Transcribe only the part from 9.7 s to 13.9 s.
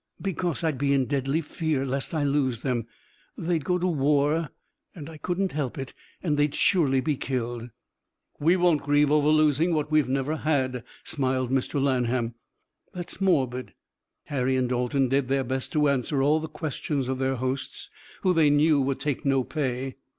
what we've never had," smiled Mr. Lanham. "That's morbid."